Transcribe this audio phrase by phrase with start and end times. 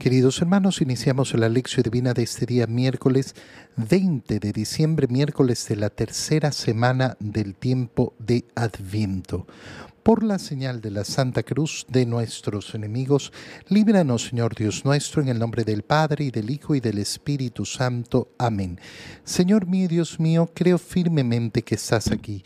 [0.00, 3.34] Queridos hermanos, iniciamos la lección divina de este día miércoles
[3.76, 9.46] 20 de diciembre, miércoles de la tercera semana del tiempo de Adviento.
[10.02, 13.30] Por la señal de la Santa Cruz de nuestros enemigos,
[13.68, 17.66] líbranos, Señor Dios nuestro, en el nombre del Padre, y del Hijo, y del Espíritu
[17.66, 18.30] Santo.
[18.38, 18.80] Amén.
[19.22, 22.42] Señor mío, Dios mío, creo firmemente que estás aquí,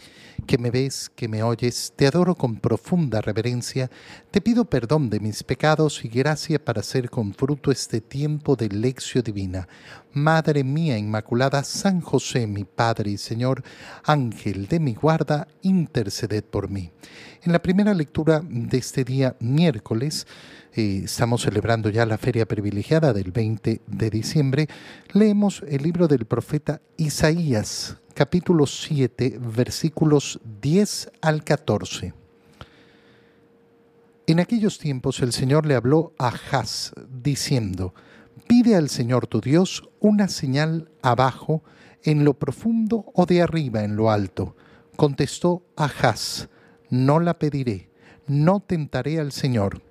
[0.46, 3.90] que me ves, que me oyes, te adoro con profunda reverencia,
[4.30, 8.68] te pido perdón de mis pecados y gracia para hacer con fruto este tiempo de
[8.68, 9.68] lección divina.
[10.12, 13.62] Madre mía Inmaculada, San José, mi Padre y Señor,
[14.04, 16.90] Ángel de mi guarda, interceded por mí.
[17.42, 20.26] En la primera lectura de este día miércoles,
[20.72, 24.68] eh, estamos celebrando ya la feria privilegiada del 20 de diciembre,
[25.12, 32.14] leemos el libro del profeta Isaías, capítulo 7, versículos 10 al 14.
[34.26, 37.92] En aquellos tiempos el Señor le habló a Haz, diciendo,
[38.46, 41.62] Pide al Señor tu Dios una señal abajo,
[42.04, 44.56] en lo profundo o de arriba en lo alto.
[44.96, 46.48] Contestó Ahaz,
[46.90, 47.90] no la pediré,
[48.26, 49.82] no tentaré al Señor.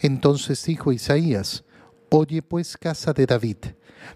[0.00, 1.64] Entonces dijo Isaías,
[2.10, 3.56] Oye pues casa de David,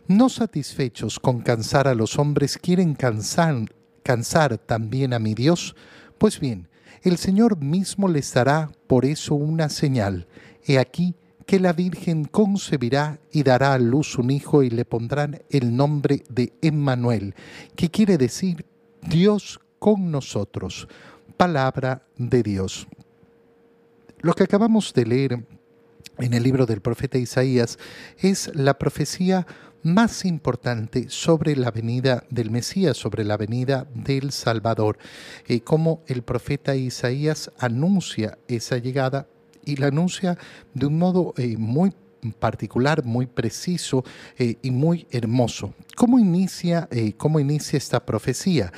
[0.07, 3.57] no satisfechos con cansar a los hombres, quieren cansar,
[4.05, 5.75] cansar también a mi Dios.
[6.19, 6.69] Pues bien,
[7.03, 10.29] el Señor mismo les dará por eso una señal.
[10.65, 15.43] He aquí, que la Virgen concebirá y dará a luz un hijo y le pondrán
[15.51, 17.35] el nombre de Emmanuel,
[17.75, 18.65] que quiere decir
[19.03, 20.87] Dios con nosotros,
[21.37, 22.87] palabra de Dios.
[24.21, 25.45] Lo que acabamos de leer
[26.21, 27.79] en el libro del profeta Isaías
[28.19, 29.47] es la profecía
[29.83, 34.99] más importante sobre la venida del Mesías, sobre la venida del Salvador,
[35.49, 39.27] eh, cómo el profeta Isaías anuncia esa llegada
[39.65, 40.39] y la anuncia
[40.75, 41.93] de un modo eh, muy
[42.39, 44.05] particular, muy preciso
[44.39, 45.75] eh, y muy hermoso.
[45.97, 48.73] ¿Cómo inicia, eh, cómo inicia esta profecía?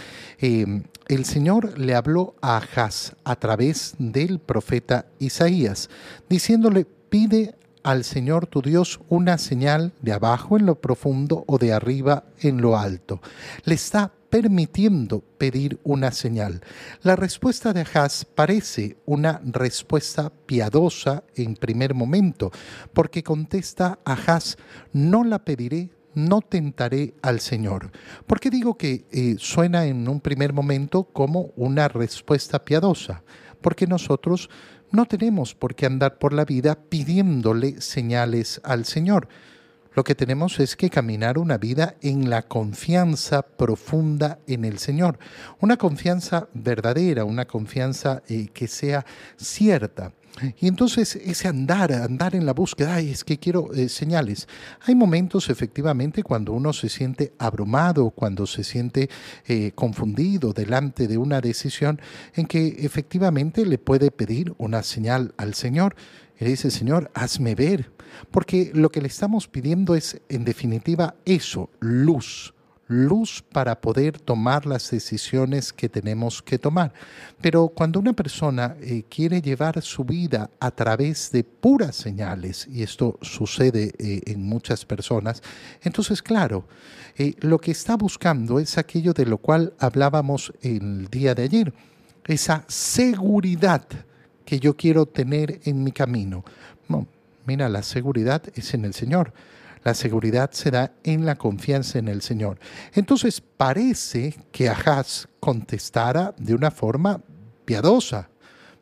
[1.09, 5.91] el Señor le habló a Ahaz a través del profeta Isaías,
[6.29, 11.75] diciéndole, pide al Señor tu Dios una señal de abajo en lo profundo o de
[11.75, 13.21] arriba en lo alto.
[13.65, 16.63] Le está permitiendo pedir una señal.
[17.03, 22.51] La respuesta de Ahaz parece una respuesta piadosa en primer momento,
[22.95, 24.57] porque contesta Ahaz,
[24.95, 27.93] no la pediré, no tentaré al Señor.
[28.27, 33.23] ¿Por qué digo que eh, suena en un primer momento como una respuesta piadosa?
[33.61, 34.49] Porque nosotros
[34.93, 39.29] no tenemos por qué andar por la vida pidiéndole señales al Señor.
[39.95, 45.19] Lo que tenemos es que caminar una vida en la confianza profunda en el Señor,
[45.61, 49.05] una confianza verdadera, una confianza eh, que sea
[49.37, 50.13] cierta.
[50.59, 54.49] Y entonces ese andar, andar en la búsqueda, ay, es que quiero eh, señales.
[54.81, 59.11] Hay momentos efectivamente cuando uno se siente abrumado, cuando se siente
[59.47, 62.01] eh, confundido delante de una decisión
[62.35, 65.95] en que efectivamente le puede pedir una señal al Señor.
[66.41, 67.93] Y dice, Señor, hazme ver.
[68.31, 72.55] Porque lo que le estamos pidiendo es, en definitiva, eso, luz
[72.93, 76.93] luz para poder tomar las decisiones que tenemos que tomar.
[77.41, 82.83] Pero cuando una persona eh, quiere llevar su vida a través de puras señales, y
[82.83, 85.43] esto sucede eh, en muchas personas,
[85.83, 86.67] entonces claro,
[87.17, 91.75] eh, lo que está buscando es aquello de lo cual hablábamos el día de ayer,
[92.27, 93.85] esa seguridad
[94.45, 96.45] que yo quiero tener en mi camino.
[97.47, 99.33] mira, la seguridad es en el Señor.
[99.85, 102.59] La seguridad se da en la confianza en el Señor.
[102.95, 107.21] Entonces parece que Ahaz contestara de una forma
[107.65, 108.29] piadosa.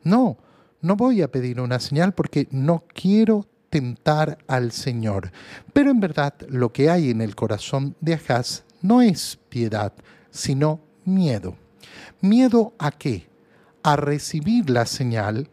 [0.03, 0.37] No,
[0.81, 5.33] no voy a pedir una señal porque no quiero tentar al Señor.
[5.73, 9.93] Pero en verdad lo que hay en el corazón de Ahaz no es piedad,
[10.31, 11.57] sino miedo.
[12.21, 13.29] ¿Miedo a qué?
[13.83, 15.49] A recibir la señal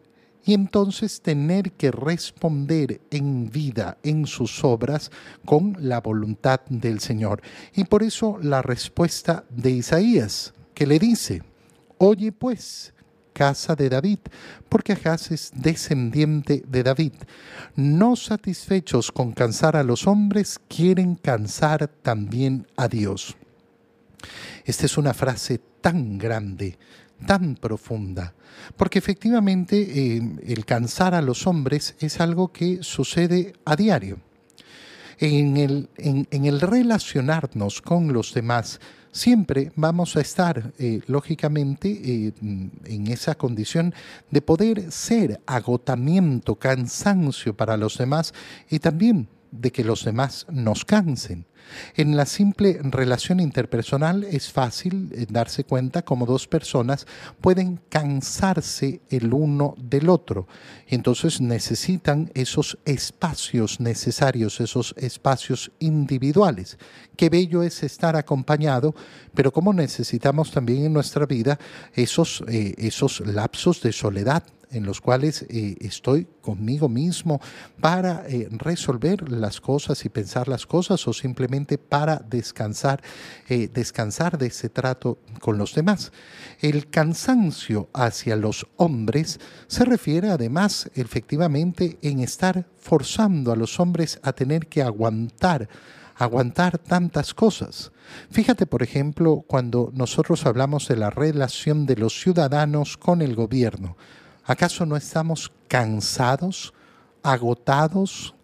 [0.48, 5.10] y entonces tener que responder en vida, en sus obras,
[5.44, 7.42] con la voluntad del Señor.
[7.74, 11.42] Y por eso la respuesta de Isaías, que le dice,
[11.98, 12.94] oye pues,
[13.34, 14.20] casa de David,
[14.70, 17.12] porque Ahaz es descendiente de David.
[17.76, 23.36] No satisfechos con cansar a los hombres, quieren cansar también a Dios.
[24.64, 26.78] Esta es una frase tan grande,
[27.26, 28.34] tan profunda,
[28.76, 34.18] porque efectivamente eh, el cansar a los hombres es algo que sucede a diario.
[35.20, 38.80] En el, en, el relacionarnos con los demás,
[39.10, 43.92] siempre vamos a estar, eh, lógicamente, eh, en esa condición
[44.30, 48.32] de poder ser agotamiento, cansancio para los demás
[48.70, 51.46] y también de que los demás nos cansen.
[51.96, 57.06] En la simple relación interpersonal es fácil eh, darse cuenta cómo dos personas
[57.40, 60.46] pueden cansarse el uno del otro.
[60.86, 66.78] Entonces necesitan esos espacios necesarios, esos espacios individuales.
[67.16, 68.94] Qué bello es estar acompañado,
[69.34, 71.58] pero cómo necesitamos también en nuestra vida
[71.94, 77.40] esos, eh, esos lapsos de soledad en los cuales eh, estoy conmigo mismo
[77.80, 83.02] para eh, resolver las cosas y pensar las cosas o simplemente para descansar,
[83.48, 86.12] eh, descansar de ese trato con los demás.
[86.60, 94.18] El cansancio hacia los hombres se refiere además efectivamente en estar forzando a los hombres
[94.22, 95.68] a tener que aguantar
[96.18, 97.92] aguantar tantas cosas.
[98.30, 103.96] Fíjate, por ejemplo, cuando nosotros hablamos de la relación de los ciudadanos con el gobierno.
[104.48, 106.72] ¿Acaso no estamos cansados,
[107.22, 108.34] agotados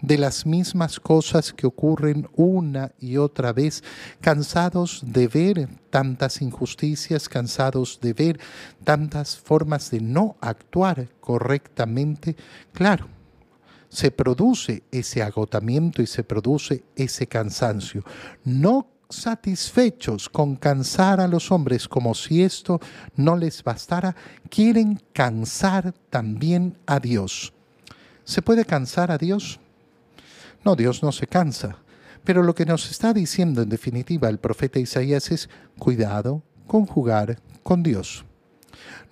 [0.00, 3.82] de las mismas cosas que ocurren una y otra vez,
[4.20, 8.40] cansados de ver tantas injusticias, cansados de ver
[8.84, 12.36] tantas formas de no actuar correctamente?
[12.72, 13.08] Claro,
[13.88, 18.04] se produce ese agotamiento y se produce ese cansancio.
[18.44, 22.80] No satisfechos con cansar a los hombres como si esto
[23.16, 24.14] no les bastara,
[24.50, 27.52] quieren cansar también a Dios.
[28.24, 29.58] ¿Se puede cansar a Dios?
[30.64, 31.78] No, Dios no se cansa.
[32.24, 37.38] Pero lo que nos está diciendo en definitiva el profeta Isaías es cuidado con jugar
[37.62, 38.24] con Dios.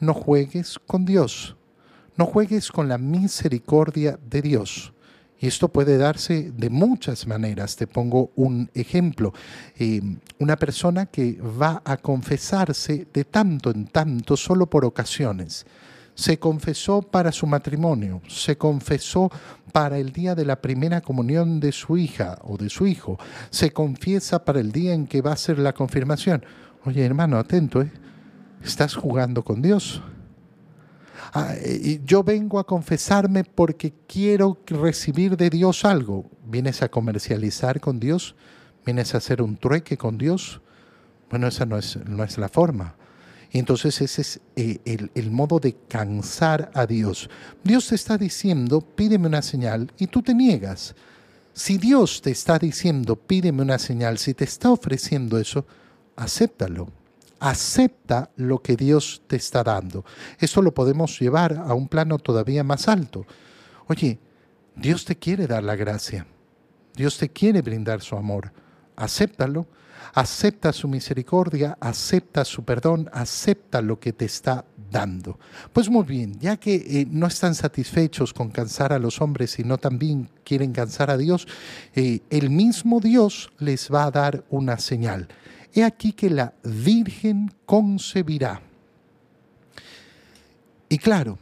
[0.00, 1.56] No juegues con Dios.
[2.16, 4.92] No juegues con la misericordia de Dios.
[5.38, 7.76] Y esto puede darse de muchas maneras.
[7.76, 9.34] Te pongo un ejemplo.
[9.78, 10.00] Eh,
[10.38, 15.66] una persona que va a confesarse de tanto en tanto solo por ocasiones.
[16.14, 19.30] Se confesó para su matrimonio, se confesó
[19.72, 23.18] para el día de la primera comunión de su hija o de su hijo,
[23.50, 26.42] se confiesa para el día en que va a ser la confirmación.
[26.86, 27.92] Oye, hermano, atento, ¿eh?
[28.64, 30.02] Estás jugando con Dios.
[31.32, 31.54] Ah,
[32.04, 36.30] yo vengo a confesarme porque quiero recibir de Dios algo.
[36.44, 38.34] ¿Vienes a comercializar con Dios?
[38.84, 40.60] ¿Vienes a hacer un trueque con Dios?
[41.30, 42.94] Bueno, esa no es, no es la forma.
[43.50, 47.30] Y entonces ese es eh, el, el, modo de cansar a Dios.
[47.64, 50.94] Dios te está diciendo, pídeme una señal, y tú te niegas.
[51.52, 55.64] Si Dios te está diciendo, pídeme una señal, si te está ofreciendo eso,
[56.16, 56.92] acéptalo
[57.40, 60.04] acepta lo que Dios te está dando.
[60.38, 63.26] Eso lo podemos llevar a un plano todavía más alto.
[63.86, 64.18] Oye,
[64.74, 66.26] Dios te quiere dar la gracia.
[66.94, 68.52] Dios te quiere brindar su amor.
[68.96, 69.66] Acéptalo.
[70.14, 75.38] Acepta su misericordia, acepta su perdón, acepta lo que te está dando.
[75.72, 79.78] Pues muy bien, ya que eh, no están satisfechos con cansar a los hombres, sino
[79.78, 81.46] también quieren cansar a Dios,
[81.94, 85.28] eh, el mismo Dios les va a dar una señal.
[85.76, 88.62] He aquí que la Virgen concebirá.
[90.88, 91.38] Y claro,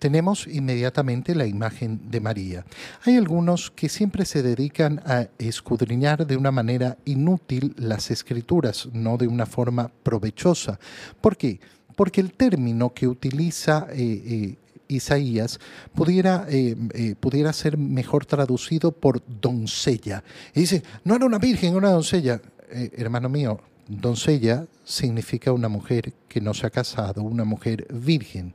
[0.00, 2.64] tenemos inmediatamente la imagen de María.
[3.04, 9.16] Hay algunos que siempre se dedican a escudriñar de una manera inútil las escrituras, no
[9.16, 10.80] de una forma provechosa.
[11.20, 11.60] ¿Por qué?
[11.94, 14.56] Porque el término que utiliza eh, eh,
[14.88, 15.60] Isaías
[15.94, 20.24] pudiera, eh, pudiera ser mejor traducido por doncella.
[20.56, 22.40] Y dice, no era una virgen, era una doncella.
[22.72, 28.54] Eh, hermano mío, doncella significa una mujer que no se ha casado, una mujer virgen.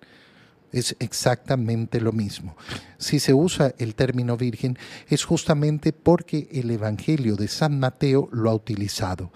[0.72, 2.56] Es exactamente lo mismo.
[2.98, 8.50] Si se usa el término virgen es justamente porque el Evangelio de San Mateo lo
[8.50, 9.32] ha utilizado.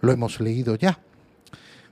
[0.00, 1.00] Lo hemos leído ya.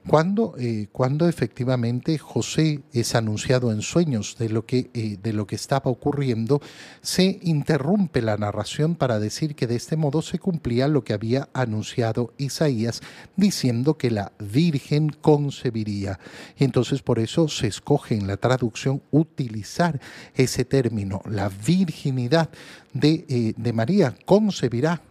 [0.08, 5.46] Cuando, eh, cuando efectivamente José es anunciado en sueños de lo, que, eh, de lo
[5.46, 6.62] que estaba ocurriendo,
[7.02, 11.50] se interrumpe la narración para decir que de este modo se cumplía lo que había
[11.52, 13.02] anunciado Isaías,
[13.36, 16.18] diciendo que la Virgen concebiría.
[16.56, 20.00] Y entonces por eso se escoge en la traducción utilizar
[20.34, 22.48] ese término, la virginidad
[22.94, 25.02] de, eh, de María, concebirá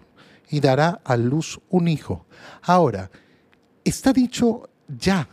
[0.50, 2.25] y dará a luz un hijo.
[2.63, 3.12] Ahora,
[3.84, 5.27] está dicho ya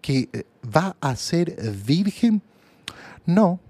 [0.00, 2.42] que eh, va a ser virgen?
[3.26, 3.60] No,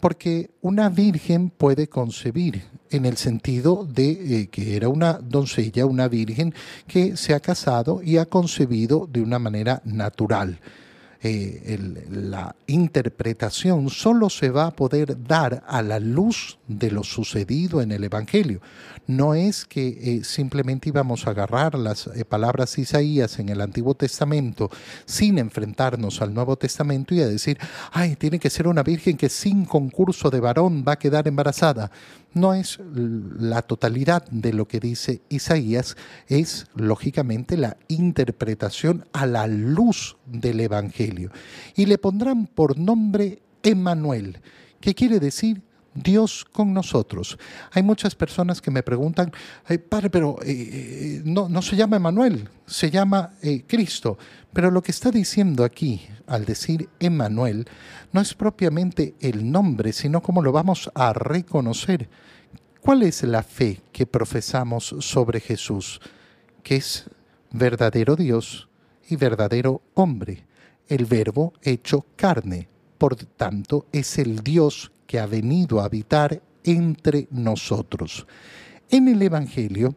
[0.00, 6.08] porque una virgen puede concebir en el sentido de eh, que era una doncella, una
[6.08, 6.54] virgen
[6.86, 10.58] que se ha casado y ha concebido de una manera natural.
[11.24, 11.78] Eh,
[12.10, 17.92] la interpretación solo se va a poder dar a la luz de lo sucedido en
[17.92, 18.60] el Evangelio.
[19.06, 23.60] No es que eh, simplemente íbamos a agarrar las eh, palabras de Isaías en el
[23.60, 24.68] Antiguo Testamento
[25.04, 27.56] sin enfrentarnos al Nuevo Testamento y a decir,
[27.92, 31.92] ay, tiene que ser una virgen que sin concurso de varón va a quedar embarazada.
[32.34, 32.78] No es
[33.38, 35.96] la totalidad de lo que dice Isaías,
[36.28, 41.30] es lógicamente la interpretación a la luz del Evangelio.
[41.76, 44.40] Y le pondrán por nombre Emmanuel,
[44.80, 45.62] que quiere decir
[45.94, 47.38] Dios con nosotros.
[47.72, 49.32] Hay muchas personas que me preguntan,
[49.88, 54.18] padre, pero eh, eh, no, se llama Emmanuel, se llama eh, Cristo.
[54.52, 57.66] Pero lo que está diciendo aquí, al decir Emmanuel,
[58.12, 62.08] no es propiamente el nombre, sino cómo lo vamos a reconocer.
[62.80, 66.00] ¿Cuál es la fe que profesamos sobre Jesús?
[66.62, 67.06] Que es
[67.50, 68.68] verdadero Dios
[69.08, 70.44] y verdadero hombre,
[70.88, 72.68] el verbo hecho carne
[73.02, 78.26] por tanto es el Dios que ha venido a habitar entre nosotros.
[78.88, 79.94] En el Evangelio,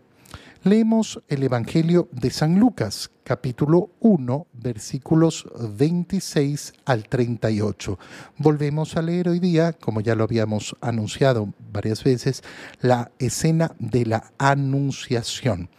[0.64, 7.98] leemos el Evangelio de San Lucas, capítulo 1, versículos 26 al 38.
[8.40, 12.44] Volvemos a leer hoy día, como ya lo habíamos anunciado varias veces,
[12.82, 15.70] la escena de la Anunciación.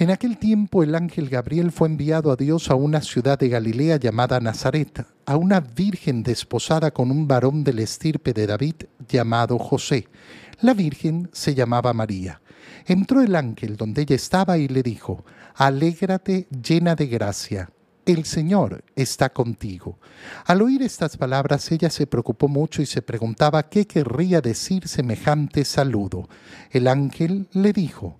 [0.00, 3.98] En aquel tiempo el ángel Gabriel fue enviado a Dios a una ciudad de Galilea
[3.98, 8.76] llamada Nazaret, a una virgen desposada con un varón del estirpe de David
[9.06, 10.08] llamado José.
[10.62, 12.40] La virgen se llamaba María.
[12.86, 15.22] Entró el ángel donde ella estaba y le dijo,
[15.54, 17.70] Alégrate llena de gracia,
[18.06, 19.98] el Señor está contigo.
[20.46, 25.66] Al oír estas palabras ella se preocupó mucho y se preguntaba qué querría decir semejante
[25.66, 26.26] saludo.
[26.70, 28.19] El ángel le dijo,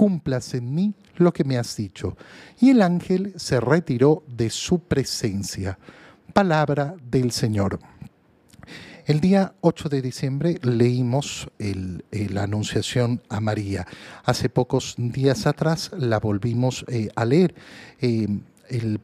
[0.00, 2.16] cumplas en mí lo que me has dicho.
[2.58, 5.78] Y el ángel se retiró de su presencia.
[6.32, 7.78] Palabra del Señor.
[9.04, 13.86] El día 8 de diciembre leímos la Anunciación a María.
[14.24, 17.54] Hace pocos días atrás la volvimos eh, a leer.
[18.00, 18.26] Eh,
[18.70, 19.00] el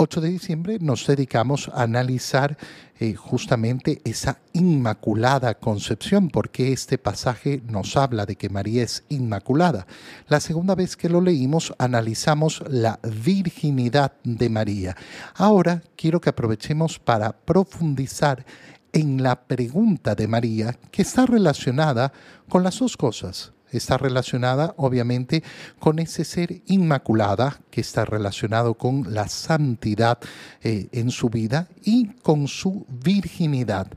[0.00, 2.56] 8 de diciembre nos dedicamos a analizar
[3.00, 9.88] eh, justamente esa inmaculada concepción, porque este pasaje nos habla de que María es inmaculada.
[10.28, 14.96] La segunda vez que lo leímos analizamos la virginidad de María.
[15.34, 18.46] Ahora quiero que aprovechemos para profundizar
[18.92, 22.12] en la pregunta de María que está relacionada
[22.48, 25.42] con las dos cosas está relacionada obviamente
[25.78, 30.18] con ese ser inmaculada que está relacionado con la santidad
[30.62, 33.88] eh, en su vida y con su virginidad.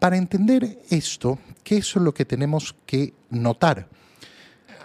[0.00, 3.88] Para entender esto, ¿qué es lo que tenemos que notar?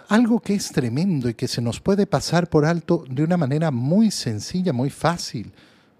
[0.08, 3.70] Algo que es tremendo y que se nos puede pasar por alto de una manera
[3.70, 5.52] muy sencilla, muy fácil,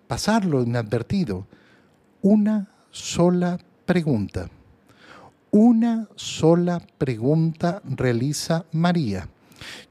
[0.06, 1.46] pasarlo inadvertido.
[2.20, 4.50] Una sola pregunta.
[5.56, 9.28] Una sola pregunta realiza María.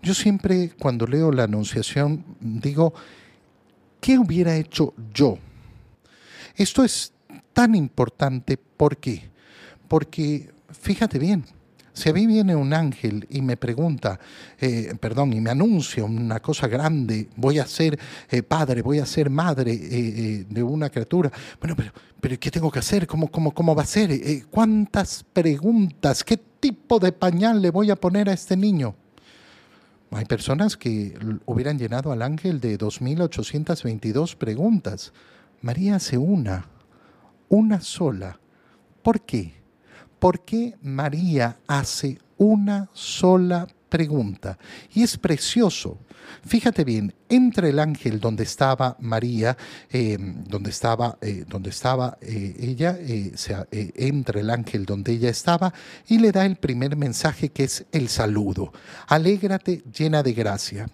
[0.01, 2.93] Yo siempre cuando leo la Anunciación digo,
[4.01, 5.37] ¿qué hubiera hecho yo?
[6.57, 7.13] Esto es
[7.53, 9.29] tan importante, ¿por qué?
[9.87, 10.51] Porque,
[10.81, 11.45] fíjate bien,
[11.93, 14.19] si a mí viene un ángel y me pregunta,
[14.59, 19.05] eh, perdón, y me anuncia una cosa grande, voy a ser eh, padre, voy a
[19.05, 23.05] ser madre eh, de una criatura, bueno, pero, pero ¿qué tengo que hacer?
[23.05, 24.11] ¿Cómo, cómo, cómo va a ser?
[24.49, 26.23] ¿Cuántas preguntas?
[26.23, 28.95] ¿Qué tipo de pañal le voy a poner a este niño?
[30.09, 35.11] Hay personas que hubieran llenado al ángel de 2.822 preguntas.
[35.61, 36.67] María hace una,
[37.49, 38.39] una sola.
[39.01, 39.62] ¿Por qué?
[40.23, 44.57] ¿Por qué María hace una sola pregunta.
[44.93, 45.97] Y es precioso.
[46.45, 49.57] Fíjate bien, entra el ángel donde estaba María,
[49.91, 52.97] eh, donde estaba, eh, donde estaba eh, ella,
[53.69, 55.73] entra el ángel donde ella estaba
[56.07, 58.71] y le da el primer mensaje que es el saludo.
[59.07, 60.89] Alégrate llena de gracia.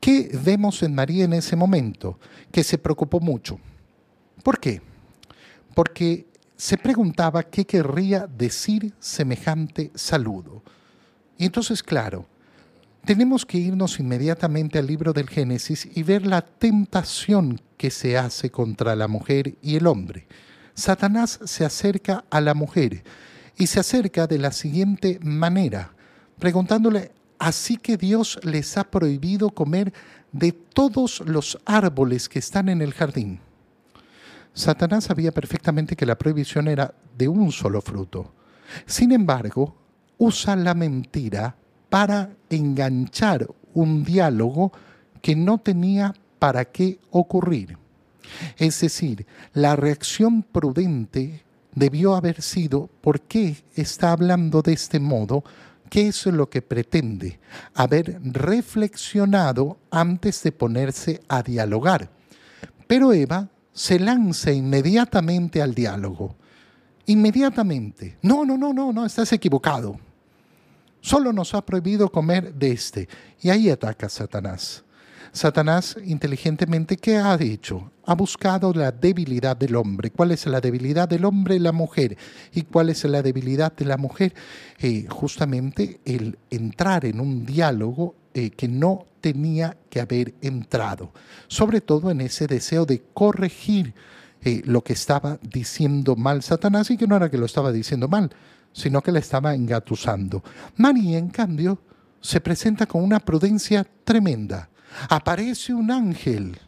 [0.00, 2.18] ¿Qué vemos en María en ese momento?
[2.50, 3.60] Que se preocupó mucho.
[4.42, 4.80] ¿Por qué?
[5.74, 10.62] Porque se preguntaba qué querría decir semejante saludo.
[11.36, 12.26] Y entonces, claro,
[13.04, 18.50] tenemos que irnos inmediatamente al libro del Génesis y ver la tentación que se hace
[18.50, 20.26] contra la mujer y el hombre.
[20.74, 23.04] Satanás se acerca a la mujer
[23.56, 25.92] y se acerca de la siguiente manera,
[26.38, 29.92] preguntándole, así que Dios les ha prohibido comer
[30.32, 33.40] de todos los árboles que están en el jardín.
[34.54, 38.32] Satanás sabía perfectamente que la prohibición era de un solo fruto.
[38.86, 39.76] Sin embargo,
[40.16, 41.56] usa la mentira
[41.90, 44.72] para enganchar un diálogo
[45.20, 47.76] que no tenía para qué ocurrir.
[48.56, 51.42] Es decir, la reacción prudente
[51.74, 55.42] debió haber sido ¿por qué está hablando de este modo?
[55.90, 57.40] ¿Qué es lo que pretende?
[57.74, 62.10] Haber reflexionado antes de ponerse a dialogar.
[62.86, 66.36] Pero Eva se lanza inmediatamente al diálogo.
[67.06, 68.16] Inmediatamente.
[68.22, 69.98] No, no, no, no, no, estás equivocado.
[71.00, 73.08] Solo nos ha prohibido comer de este.
[73.42, 74.84] Y ahí ataca Satanás.
[75.32, 77.90] Satanás inteligentemente, ¿qué ha hecho?
[78.06, 80.10] Ha buscado la debilidad del hombre.
[80.10, 81.58] ¿Cuál es la debilidad del hombre?
[81.58, 82.16] La mujer.
[82.52, 84.32] ¿Y cuál es la debilidad de la mujer?
[84.78, 91.12] Eh, justamente el entrar en un diálogo eh, que no tenía que haber entrado,
[91.46, 93.94] sobre todo en ese deseo de corregir
[94.42, 98.08] eh, lo que estaba diciendo mal Satanás y que no era que lo estaba diciendo
[98.08, 98.30] mal,
[98.72, 100.42] sino que le estaba engatusando.
[100.76, 101.80] María, en cambio,
[102.20, 104.68] se presenta con una prudencia tremenda.
[105.08, 106.58] Aparece un ángel,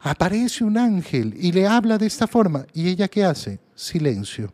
[0.00, 2.66] aparece un ángel y le habla de esta forma.
[2.74, 3.58] ¿Y ella qué hace?
[3.74, 4.52] Silencio,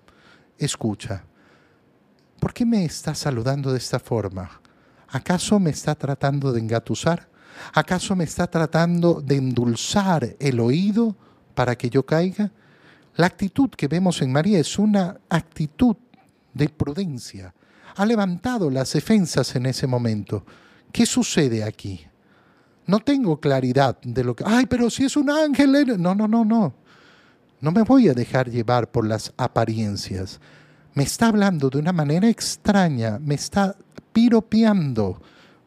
[0.56, 1.24] escucha.
[2.38, 4.60] ¿Por qué me está saludando de esta forma?
[5.08, 7.28] ¿Acaso me está tratando de engatusar?
[7.72, 11.16] ¿Acaso me está tratando de endulzar el oído
[11.54, 12.50] para que yo caiga?
[13.16, 15.96] La actitud que vemos en María es una actitud
[16.52, 17.54] de prudencia.
[17.96, 20.44] Ha levantado las defensas en ese momento.
[20.92, 22.06] ¿Qué sucede aquí?
[22.86, 24.44] No tengo claridad de lo que...
[24.46, 25.96] Ay, pero si es un ángel...
[26.00, 26.74] No, no, no, no.
[27.60, 30.40] No me voy a dejar llevar por las apariencias.
[30.96, 33.76] Me está hablando de una manera extraña, me está
[34.14, 35.20] piropeando.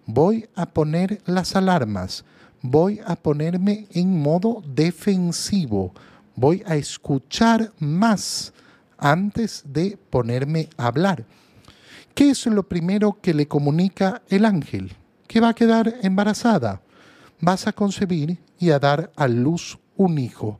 [0.07, 2.25] Voy a poner las alarmas,
[2.63, 5.93] voy a ponerme en modo defensivo,
[6.35, 8.53] voy a escuchar más
[8.97, 11.25] antes de ponerme a hablar.
[12.15, 14.93] ¿Qué es lo primero que le comunica el ángel?
[15.27, 16.81] Que va a quedar embarazada.
[17.39, 20.59] Vas a concebir y a dar a luz un hijo.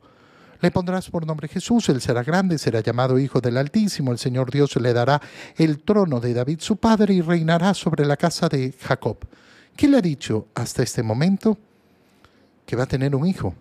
[0.60, 4.50] Le pondrás por nombre Jesús, él será grande, será llamado Hijo del Altísimo, el Señor
[4.50, 5.20] Dios le dará
[5.56, 9.18] el trono de David su padre y reinará sobre la casa de Jacob.
[9.74, 11.56] ¿Qué le ha dicho hasta este momento?
[12.66, 13.54] Que va a tener un hijo.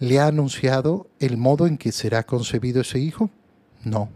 [0.00, 3.30] ¿Le ha anunciado el modo en que será concebido ese hijo?
[3.84, 4.08] No.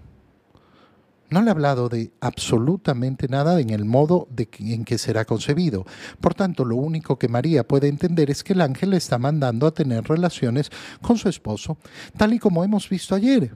[1.34, 5.84] No le ha hablado de absolutamente nada en el modo en que será concebido.
[6.20, 9.66] Por tanto, lo único que María puede entender es que el ángel le está mandando
[9.66, 10.70] a tener relaciones
[11.02, 11.76] con su esposo,
[12.16, 13.50] tal y como hemos visto ayer.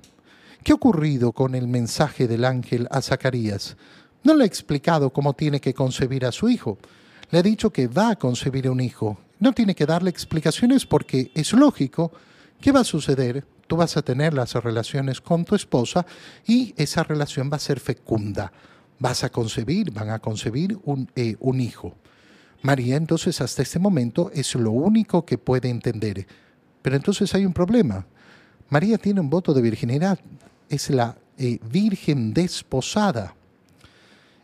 [0.65, 3.77] ¿Qué ha ocurrido con el mensaje del ángel a Zacarías?
[4.25, 6.79] No le ha explicado cómo tiene que concebir a su hijo.
[7.31, 9.19] Le ha dicho que va a concebir un hijo.
[9.39, 12.11] No tiene que darle explicaciones porque es lógico.
[12.61, 13.47] ¿Qué va a suceder?
[13.69, 16.05] Tú vas a tener las relaciones con tu esposa
[16.45, 18.51] y esa relación va a ser fecunda.
[18.99, 21.95] Vas a concebir, van a concebir un, eh, un hijo.
[22.63, 26.27] María entonces hasta este momento es lo único que puede entender.
[26.83, 28.07] Pero entonces hay un problema.
[28.71, 30.19] María tiene un voto de virginidad.
[30.69, 33.37] Es la eh, virgen desposada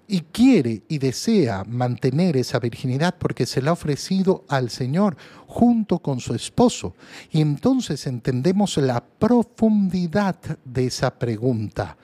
[0.06, 5.98] y quiere y desea mantener esa virginidad porque se la ha ofrecido al Señor junto
[6.00, 6.94] con su esposo.
[7.30, 11.96] Y entonces entendemos la profundidad de esa pregunta.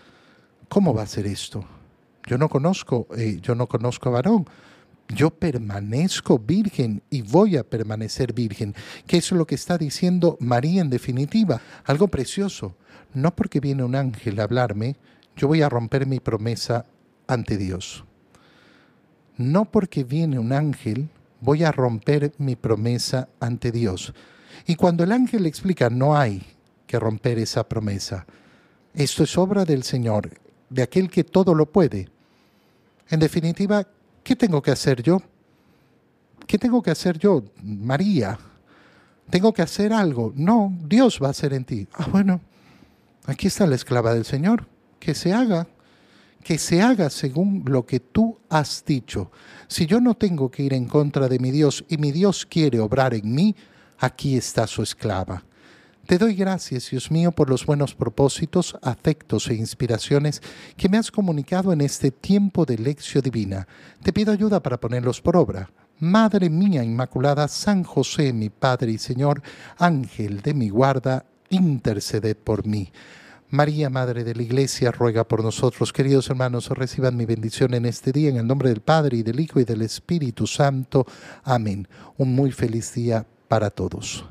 [0.68, 1.64] ¿Cómo va a ser esto?
[2.26, 4.46] Yo no conozco, eh, yo no conozco a varón.
[5.08, 8.74] Yo permanezco virgen y voy a permanecer virgen.
[9.06, 11.60] ¿Qué es lo que está diciendo María en definitiva?
[11.84, 12.76] Algo precioso.
[13.12, 14.94] No porque viene un ángel a hablarme,
[15.36, 16.86] yo voy a romper mi promesa
[17.32, 18.04] ante Dios.
[19.36, 21.08] No porque viene un ángel
[21.40, 24.12] voy a romper mi promesa ante Dios.
[24.66, 26.42] Y cuando el ángel le explica, no hay
[26.86, 28.26] que romper esa promesa.
[28.94, 30.30] Esto es obra del Señor,
[30.68, 32.08] de aquel que todo lo puede.
[33.08, 33.86] En definitiva,
[34.22, 35.22] ¿qué tengo que hacer yo?
[36.46, 38.38] ¿Qué tengo que hacer yo, María?
[39.30, 40.32] ¿Tengo que hacer algo?
[40.34, 41.86] No, Dios va a hacer en ti.
[41.94, 42.40] Ah, bueno,
[43.26, 44.66] aquí está la esclava del Señor,
[44.98, 45.68] que se haga,
[46.42, 49.30] que se haga según lo que tú has dicho.
[49.68, 52.80] Si yo no tengo que ir en contra de mi Dios y mi Dios quiere
[52.80, 53.54] obrar en mí,
[53.98, 55.44] aquí está su esclava.
[56.06, 60.42] Te doy gracias, Dios mío, por los buenos propósitos, afectos e inspiraciones
[60.76, 63.68] que me has comunicado en este tiempo de lección divina.
[64.02, 65.70] Te pido ayuda para ponerlos por obra.
[66.00, 69.42] Madre mía Inmaculada, San José, mi Padre y Señor,
[69.78, 72.90] Ángel de mi guarda, interceded por mí.
[73.50, 75.92] María, Madre de la Iglesia, ruega por nosotros.
[75.92, 79.40] Queridos hermanos, reciban mi bendición en este día, en el nombre del Padre, y del
[79.40, 81.04] Hijo, y del Espíritu Santo.
[81.42, 81.88] Amén.
[82.16, 84.24] Un muy feliz día para todos.